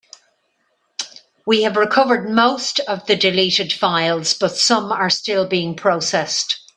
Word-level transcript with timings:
We 1.45 1.61
have 1.61 1.77
recovered 1.77 2.27
most 2.27 2.79
of 2.87 3.05
the 3.05 3.15
deleted 3.15 3.71
files, 3.71 4.33
but 4.33 4.57
some 4.57 4.91
are 4.91 5.11
still 5.11 5.45
being 5.47 5.75
processed. 5.75 6.59